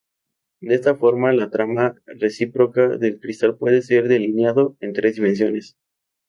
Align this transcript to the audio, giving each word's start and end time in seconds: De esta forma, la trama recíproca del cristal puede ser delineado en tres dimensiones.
De 0.61 0.73
esta 0.73 0.95
forma, 0.95 1.31
la 1.31 1.51
trama 1.51 2.01
recíproca 2.07 2.97
del 2.97 3.19
cristal 3.19 3.55
puede 3.59 3.83
ser 3.83 4.07
delineado 4.07 4.75
en 4.79 4.93
tres 4.93 5.13
dimensiones. 5.17 5.77